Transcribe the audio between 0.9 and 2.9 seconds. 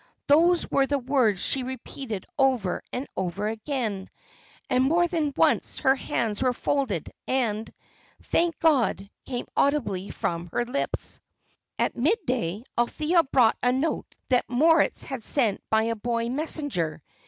words she repeated over